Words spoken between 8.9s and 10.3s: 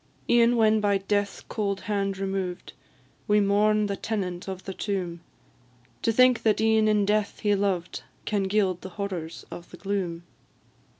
horrors of the gloom.